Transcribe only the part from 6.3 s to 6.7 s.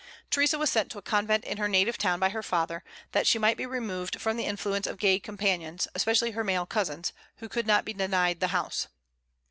her male